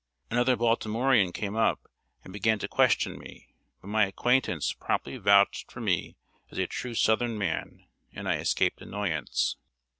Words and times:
Another 0.31 0.55
Baltimorean 0.55 1.31
came 1.31 1.55
up 1.55 1.87
and 2.23 2.33
began 2.33 2.57
to 2.57 2.67
question 2.67 3.19
me, 3.19 3.53
but 3.83 3.87
my 3.89 4.07
acquaintance 4.07 4.73
promptly 4.73 5.15
vouched 5.17 5.71
for 5.71 5.79
me 5.79 6.15
as 6.49 6.57
"a 6.57 6.65
true 6.65 6.95
southern 6.95 7.37
man," 7.37 7.85
and 8.11 8.27
I 8.27 8.37
escaped 8.37 8.81
annoyance. 8.81 9.57